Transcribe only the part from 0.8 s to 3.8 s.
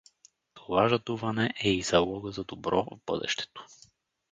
жадуване е и залога за добро в бъдещето.